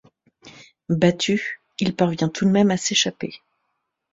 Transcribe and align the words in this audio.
Battu, 0.89 1.37
il 1.79 1.95
parvient 1.95 2.27
tout 2.27 2.45
de 2.45 2.49
même 2.49 2.71
à 2.71 2.77
s'échapper. 2.77 3.39